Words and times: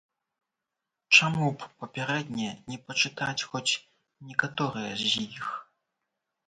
Чаму 1.17 1.49
б 1.57 1.67
папярэдне 1.83 2.49
не 2.73 2.77
пачытаць 2.89 3.45
хоць 3.53 3.79
некаторыя 4.33 4.91
з 5.05 5.13
іх? 5.29 5.45